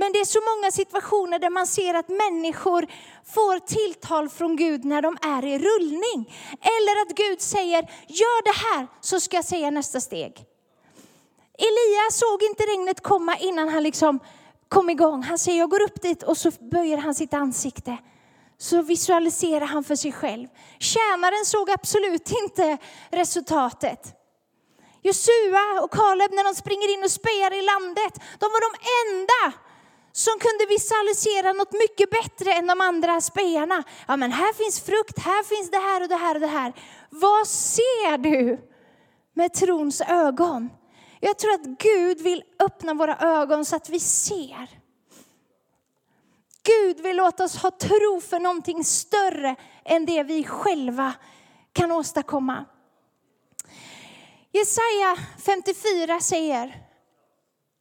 [0.00, 2.86] Men det är så många situationer där man ser att människor
[3.34, 6.34] får tilltal från Gud när de är i rullning.
[6.60, 10.44] Eller att Gud säger, gör det här så ska jag säga nästa steg.
[11.58, 14.20] Elia såg inte regnet komma innan han liksom
[14.68, 15.22] kom igång.
[15.22, 17.96] Han säger, jag går upp dit och så böjer han sitt ansikte.
[18.58, 20.48] Så visualiserar han för sig själv.
[20.78, 22.78] Tjänaren såg absolut inte
[23.10, 24.14] resultatet.
[25.02, 29.58] Josua och Kaleb när de springer in och spejar i landet, de var de enda
[30.18, 33.84] som kunde visualisera något mycket bättre än de andra spejarna.
[34.08, 36.72] Ja, men här finns frukt, här finns det här och det här och det här.
[37.10, 38.58] Vad ser du
[39.34, 40.70] med trons ögon?
[41.20, 44.68] Jag tror att Gud vill öppna våra ögon så att vi ser.
[46.62, 51.12] Gud vill låta oss ha tro för någonting större än det vi själva
[51.72, 52.64] kan åstadkomma.
[54.52, 56.82] Jesaja 54 säger,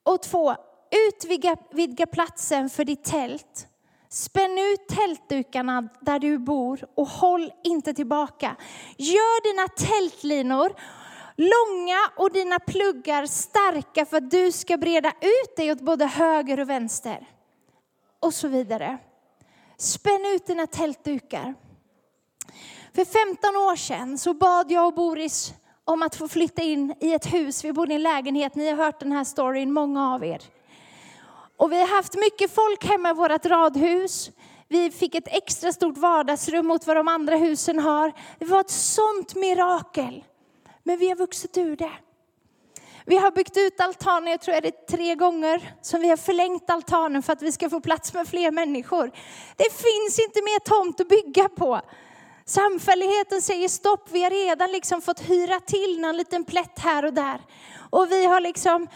[0.03, 0.55] och två,
[0.91, 3.67] utvidga platsen för ditt tält.
[4.09, 8.55] Spänn ut tältdukarna där du bor och håll inte tillbaka.
[8.97, 10.71] Gör dina tältlinor
[11.37, 16.59] långa och dina pluggar starka för att du ska breda ut dig åt både höger
[16.59, 17.29] och vänster.
[18.19, 18.97] Och så vidare.
[19.77, 21.53] Spänn ut dina tältdukar.
[22.95, 27.13] För 15 år sedan så bad jag och Boris om att få flytta in i
[27.13, 27.65] ett hus.
[27.65, 30.41] Vi bodde i en lägenhet, ni har hört den här storyn, många av er.
[31.57, 34.31] Och vi har haft mycket folk hemma i vårt radhus.
[34.67, 38.13] Vi fick ett extra stort vardagsrum mot vad de andra husen har.
[38.39, 40.23] Det var ett sånt mirakel.
[40.83, 41.91] Men vi har vuxit ur det.
[43.05, 46.69] Vi har byggt ut altanen, jag tror det är tre gånger som vi har förlängt
[46.69, 49.11] altanen för att vi ska få plats med fler människor.
[49.55, 51.81] Det finns inte mer tomt att bygga på.
[52.45, 57.13] Samfälligheten säger stopp, vi har redan liksom fått hyra till någon liten plätt här och
[57.13, 57.41] där.
[57.89, 58.87] Och vi har liksom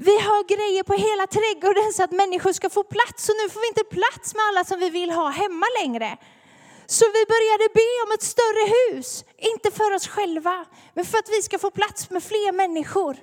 [0.00, 3.28] vi har grejer på hela trädgården så att människor ska få plats.
[3.28, 6.16] Och nu får vi inte plats med alla som vi vill ha hemma längre.
[6.86, 9.24] Så vi började be om ett större hus.
[9.38, 13.16] Inte för oss själva, men för att vi ska få plats med fler människor.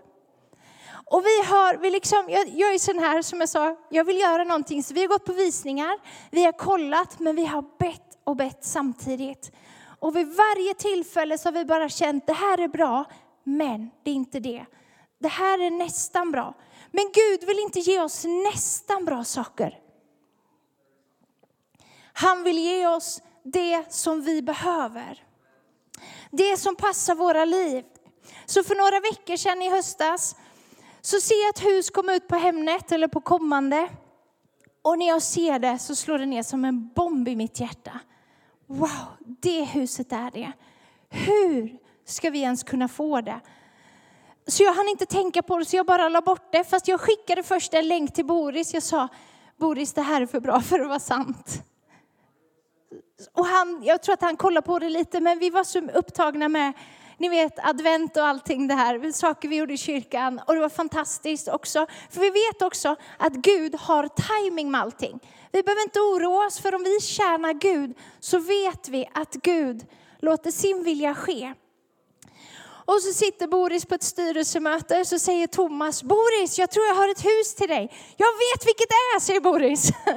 [1.05, 4.19] Och vi har, vi liksom, jag, jag är sån här som jag sa, jag vill
[4.19, 4.83] göra någonting.
[4.83, 5.97] Så vi har gått på visningar,
[6.31, 9.51] vi har kollat, men vi har bett och bett samtidigt.
[9.99, 13.05] Och vid varje tillfälle så har vi bara känt, det här är bra,
[13.43, 14.65] men det är inte det.
[15.25, 16.53] Det här är nästan bra.
[16.91, 19.79] Men Gud vill inte ge oss nästan bra saker.
[22.13, 25.23] Han vill ge oss det som vi behöver.
[26.31, 27.85] Det som passar våra liv.
[28.45, 30.35] Så för några veckor sedan i höstas
[31.01, 33.89] så ser jag ett hus komma ut på Hemnet eller på kommande.
[34.81, 37.99] Och när jag ser det så slår det ner som en bomb i mitt hjärta.
[38.67, 40.51] Wow, det huset är det.
[41.09, 43.39] Hur ska vi ens kunna få det?
[44.47, 46.63] Så jag hann inte tänka på det, så jag bara la bort det.
[46.63, 48.73] Fast jag skickade först en länk till Boris.
[48.73, 49.07] Jag sa,
[49.59, 51.63] Boris, det här är för bra för att vara sant.
[53.33, 56.49] Och han, jag tror att han kollade på det lite, men vi var så upptagna
[56.49, 56.73] med
[57.17, 60.41] ni vet advent och allting det här, saker vi gjorde i kyrkan.
[60.47, 61.87] Och det var fantastiskt också.
[62.09, 65.19] För vi vet också att Gud har timing med allting.
[65.51, 69.85] Vi behöver inte oroa oss, för om vi tjänar Gud så vet vi att Gud
[70.19, 71.53] låter sin vilja ske.
[72.85, 77.09] Och så sitter Boris på ett styrelsemöte så säger Thomas, Boris, jag tror jag har
[77.09, 77.91] ett hus till dig.
[78.17, 79.89] Jag vet vilket det är, säger Boris.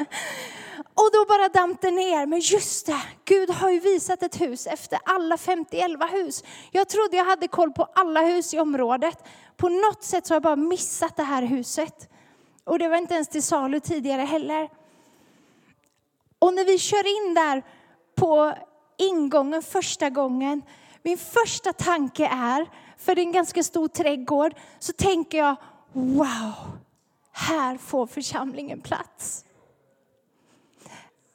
[0.78, 2.26] Och då bara damp det ner.
[2.26, 6.44] Men just det, Gud har ju visat ett hus efter alla 50 hus.
[6.70, 9.24] Jag trodde jag hade koll på alla hus i området.
[9.57, 12.09] På något sätt så har jag bara missat det här huset.
[12.64, 14.68] Och det var inte ens till salu tidigare heller.
[16.38, 17.62] Och när vi kör in där
[18.14, 18.54] på
[18.96, 20.62] ingången första gången
[21.02, 22.66] min första tanke är,
[22.98, 25.56] för det är en ganska stor trädgård, så tänker jag
[25.92, 26.52] wow,
[27.32, 29.44] här får församlingen plats.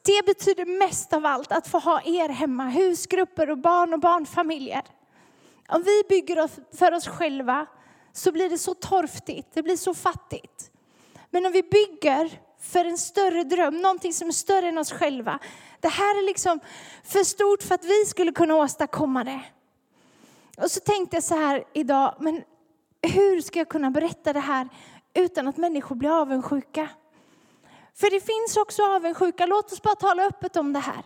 [0.05, 4.81] Det betyder mest av allt att få ha er hemma, husgrupper och barn och barnfamiljer.
[5.67, 7.65] Om vi bygger för oss själva
[8.13, 10.71] så blir det så torftigt, det blir så fattigt.
[11.29, 15.39] Men om vi bygger för en större dröm, någonting som är större än oss själva.
[15.83, 16.59] Det här är liksom
[17.03, 19.41] för stort för att vi skulle kunna åstadkomma det.
[20.57, 22.43] Och så tänkte jag så här idag, men
[23.01, 24.69] hur ska jag kunna berätta det här
[25.13, 26.89] utan att människor blir avundsjuka?
[27.95, 29.45] För det finns också avundsjuka.
[29.45, 31.03] Låt oss bara tala öppet om det här.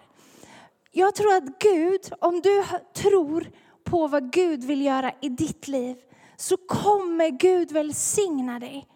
[0.92, 2.64] Jag tror att Gud, om du
[2.94, 3.52] tror
[3.84, 5.98] på vad Gud vill göra i ditt liv,
[6.36, 8.88] så kommer Gud välsigna dig.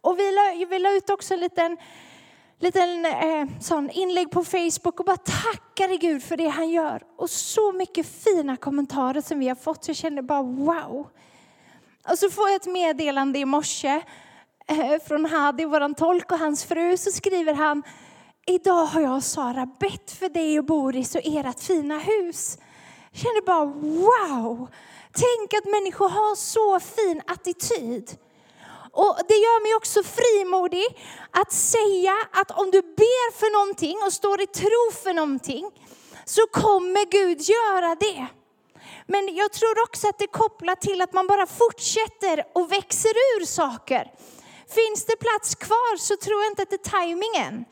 [0.00, 1.76] Och vi la, vi la ut också en liten,
[2.64, 7.02] liten eh, sån inlägg på Facebook och bara tackade Gud för det han gör.
[7.16, 9.84] Och så mycket fina kommentarer som vi har fått.
[9.84, 11.06] Så jag kände bara wow.
[12.10, 14.02] Och så får jag ett meddelande i morse
[14.66, 16.96] eh, från Hadi, vår tolk och hans fru.
[16.96, 17.82] Så skriver han,
[18.46, 22.58] idag har jag och Sara bett för dig och Boris och ert fina hus.
[23.10, 24.68] Jag kände bara wow.
[25.12, 28.18] Tänk att människor har så fin attityd.
[28.94, 30.86] Och det gör mig också frimodig
[31.30, 35.70] att säga att om du ber för någonting och står i tro för någonting
[36.24, 38.26] så kommer Gud göra det.
[39.06, 43.10] Men jag tror också att det är kopplat till att man bara fortsätter och växer
[43.10, 44.12] ur saker.
[44.68, 47.64] Finns det plats kvar så tror jag inte att det är tajmingen.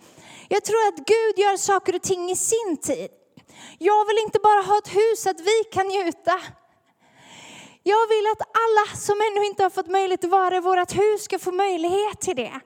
[0.48, 3.10] Jag tror att Gud gör saker och ting i sin tid.
[3.78, 6.40] Jag vill inte bara ha ett hus att vi kan njuta.
[7.82, 11.24] Jag vill att alla som ännu inte har fått möjlighet att vara i vårt hus
[11.24, 12.60] ska få möjlighet till det.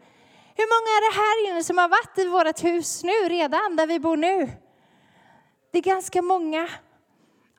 [0.57, 3.87] Hur många är det här inne som har varit i vårt hus nu redan, där
[3.87, 4.51] vi bor nu?
[5.73, 6.69] Det är ganska många.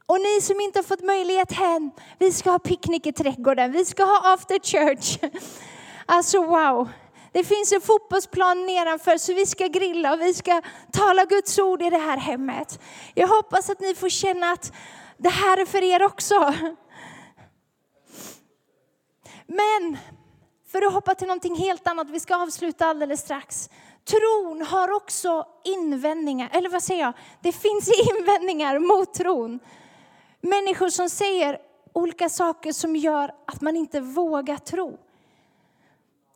[0.05, 3.85] Och ni som inte har fått möjlighet hem, vi ska ha picknick i trädgården, vi
[3.85, 5.19] ska ha after church.
[6.09, 6.89] Alltså wow.
[7.31, 11.81] Det finns en fotbollsplan nedanför så vi ska grilla och vi ska tala Guds ord
[11.81, 12.79] i det här hemmet.
[13.13, 14.73] Jag hoppas att ni får känna att
[15.17, 16.53] det här är för er också.
[19.47, 19.97] Men
[20.67, 23.69] för att hoppa till någonting helt annat, vi ska avsluta alldeles strax.
[24.03, 27.13] Tron har också invändningar, eller vad säger jag?
[27.41, 29.59] Det finns invändningar mot tron.
[30.41, 31.59] Människor som säger
[31.93, 34.97] olika saker som gör att man inte vågar tro.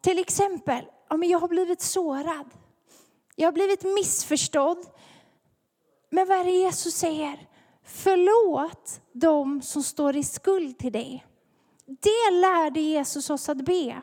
[0.01, 2.49] Till exempel, ja, jag har blivit sårad.
[3.35, 4.85] Jag har blivit missförstådd.
[6.09, 7.47] Men vad är det Jesus säger?
[7.83, 11.25] Förlåt dem som står i skuld till dig.
[11.99, 14.01] Det lärde Jesus oss att be.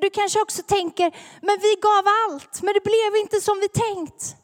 [0.00, 4.36] Du kanske också tänker, men vi gav allt, men det blev inte som vi tänkt.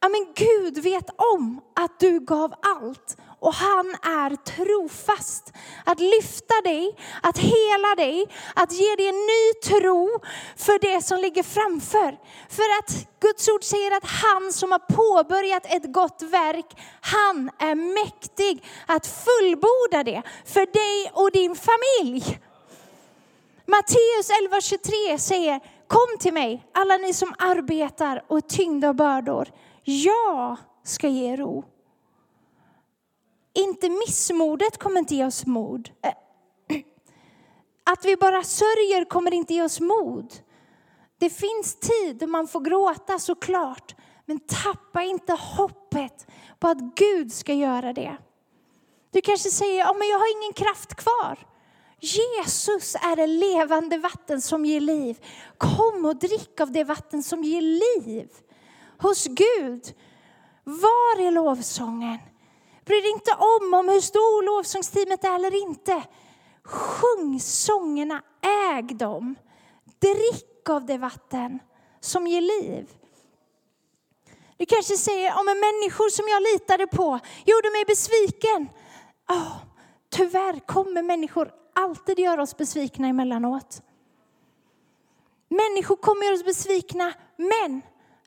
[0.00, 5.52] Ja, men Gud vet om att du gav allt och han är trofast.
[5.84, 10.20] Att lyfta dig, att hela dig, att ge dig en ny tro
[10.56, 12.18] för det som ligger framför.
[12.48, 16.66] För att Guds ord säger att han som har påbörjat ett gott verk,
[17.00, 22.40] han är mäktig att fullborda det för dig och din familj.
[23.66, 29.48] Matteus 11.23 säger, kom till mig alla ni som arbetar och är tyngda av bördor.
[29.84, 31.64] Jag ska ge ro.
[33.52, 35.90] Inte missmodet kommer inte ge oss mod.
[37.84, 40.34] Att vi bara sörjer kommer inte ge oss mod.
[41.18, 43.94] Det finns tid då man får gråta såklart.
[44.26, 46.26] Men tappa inte hoppet
[46.58, 48.16] på att Gud ska göra det.
[49.10, 51.38] Du kanske säger, ja, men jag har ingen kraft kvar.
[52.00, 55.24] Jesus är det levande vatten som ger liv.
[55.58, 58.28] Kom och drick av det vatten som ger liv.
[58.98, 59.94] Hos Gud.
[60.64, 62.18] Var är lovsången?
[62.84, 66.02] Bry dig inte om, om hur stor lovsångsteamet är eller inte.
[66.64, 68.22] Sjung sångerna,
[68.72, 69.34] äg dem.
[69.98, 71.58] Drick av det vatten
[72.00, 72.88] som ger liv.
[74.56, 78.68] Du kanske säger, om en människor som jag litade på gjorde mig besviken.
[79.28, 79.56] Oh,
[80.10, 83.82] tyvärr kommer människor alltid göra oss besvikna emellanåt.
[85.48, 87.82] Människor kommer göra oss besvikna, men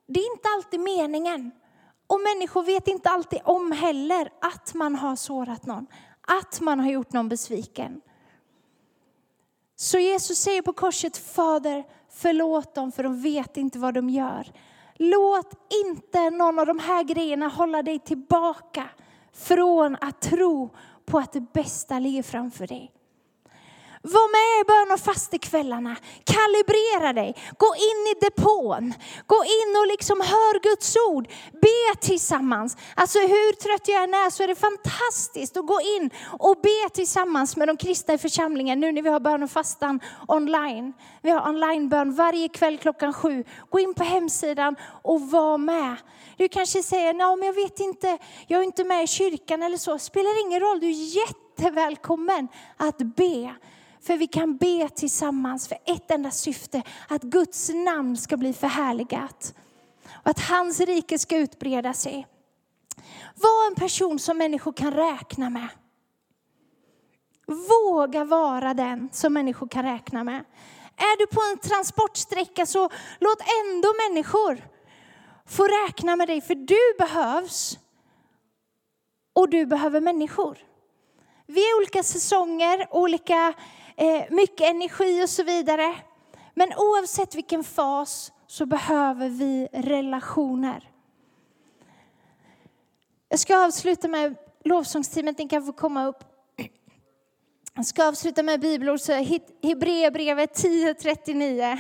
[0.06, 1.52] det är inte alltid meningen.
[2.14, 5.88] Och människor vet inte alltid om heller att man har sårat någon,
[6.22, 8.02] att man har gjort någon besviken.
[9.76, 14.52] Så Jesus säger på korset, Fader, förlåt dem för de vet inte vad de gör.
[14.96, 15.54] Låt
[15.86, 18.90] inte någon av de här grejerna hålla dig tillbaka
[19.34, 20.70] från att tro
[21.06, 22.92] på att det bästa ligger framför dig.
[24.06, 25.96] Var med i bön och fastekvällarna.
[26.24, 27.36] Kalibrera dig.
[27.58, 28.94] Gå in i depån.
[29.26, 31.28] Gå in och liksom hör Guds ord.
[31.52, 32.78] Be tillsammans.
[32.96, 36.90] Alltså hur trött jag än är så är det fantastiskt att gå in och be
[36.94, 40.94] tillsammans med de kristna i församlingen nu när vi har bön och fastan online.
[41.22, 43.44] Vi har onlinebön varje kväll klockan sju.
[43.70, 45.96] Gå in på hemsidan och var med.
[46.38, 49.78] Du kanske säger, nej men jag vet inte, jag är inte med i kyrkan eller
[49.78, 50.00] så.
[50.00, 52.48] Spelar ingen roll, du är jättevälkommen
[52.78, 53.56] att be.
[54.04, 59.56] För vi kan be tillsammans för ett enda syfte, att Guds namn ska bli förhärligat.
[60.12, 62.28] Och att hans rike ska utbreda sig.
[63.36, 65.68] Var en person som människor kan räkna med.
[67.48, 70.46] Våga vara den som människor kan räkna med.
[70.96, 72.90] Är du på en transportsträcka så
[73.20, 74.68] låt ändå människor
[75.46, 77.80] få räkna med dig, för du behövs
[79.34, 80.58] och du behöver människor.
[81.48, 83.54] Vi är olika säsonger, olika
[83.96, 85.96] eh, mycket energi och så vidare.
[86.54, 90.90] Men oavsett vilken fas så behöver vi relationer.
[93.30, 96.24] Jag ska avsluta med lovsångsteamet, ni kan få komma upp.
[97.76, 99.12] Jag ska avsluta med bibelord, så
[99.62, 101.78] Hebreerbrevet 10.39.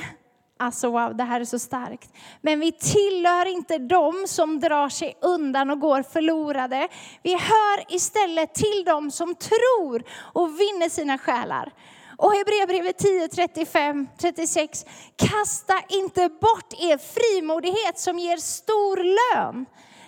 [0.57, 2.09] Alltså wow, det här är så starkt.
[2.41, 6.87] Men vi tillhör inte dem som drar sig undan och går förlorade.
[7.23, 10.03] Vi hör istället till dem som tror
[10.33, 11.73] och vinner sina själar.
[12.17, 14.85] Och Hebreerbrevet 10, 35, 36.
[15.15, 19.65] Kasta inte bort er frimodighet som ger stor lön.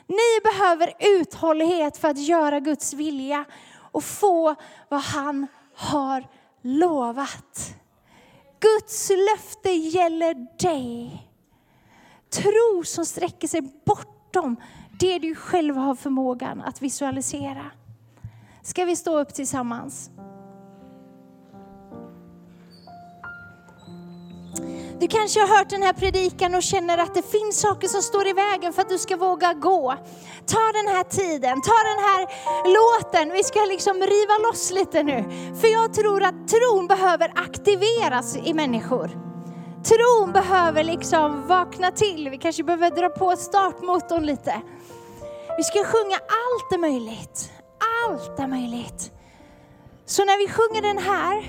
[0.08, 3.46] Ni behöver uthållighet för att göra Guds vilja
[3.92, 4.56] och få
[4.90, 6.28] vad han har
[6.62, 7.76] lovat.
[8.60, 11.28] Guds löfte gäller dig.
[12.30, 14.56] Tro som sträcker sig bortom
[15.00, 17.72] det du själv har förmågan att visualisera.
[18.62, 20.12] Ska vi stå upp tillsammans?
[25.00, 28.28] Du kanske har hört den här predikan och känner att det finns saker som står
[28.28, 29.96] i vägen för att du ska våga gå.
[30.46, 32.22] Ta den här tiden, ta den här
[32.76, 33.32] låten.
[33.34, 35.24] Vi ska liksom riva loss lite nu.
[35.62, 39.10] För jag tror att tron behöver aktiveras i människor.
[39.84, 42.30] Tron behöver liksom vakna till.
[42.30, 44.62] Vi kanske behöver dra på startmotorn lite.
[45.58, 47.52] Vi ska sjunga allt är möjligt.
[48.08, 49.12] Allt är möjligt.
[50.06, 51.46] Så när vi sjunger den här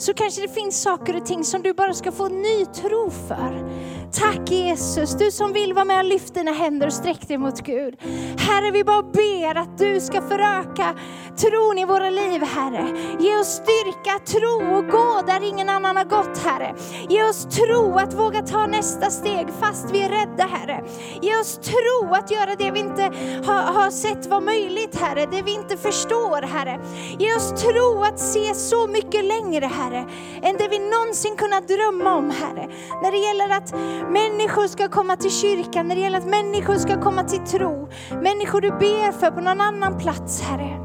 [0.00, 3.70] så kanske det finns saker och ting som du bara ska få ny tro för.
[4.12, 7.60] Tack Jesus, du som vill vara med och lyfta dina händer och sträck dig mot
[7.60, 7.94] Gud.
[8.38, 10.94] Herre, vi bara ber att du ska föröka
[11.36, 12.86] tron i våra liv, Herre.
[13.20, 16.74] Ge oss styrka, tro och gå där ingen annan har gått, Herre.
[17.08, 20.84] Ge oss tro att våga ta nästa steg fast vi är rädda, Herre.
[21.22, 23.02] Ge oss tro att göra det vi inte
[23.46, 25.26] har, har sett vara möjligt, Herre.
[25.30, 26.80] Det vi inte förstår, Herre.
[27.18, 30.06] Ge oss tro att se så mycket längre, Herre,
[30.42, 32.68] än det vi någonsin kunnat drömma om, Herre.
[33.02, 33.74] När det gäller att
[34.08, 37.88] människor ska komma till kyrkan, när det gäller att människor ska komma till tro.
[38.10, 40.80] Människor du ber för på någon annan plats, Herre.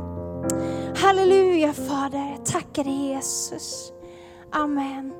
[0.98, 3.92] Halleluja Fader, tackar dig Jesus.
[4.52, 5.16] Amen.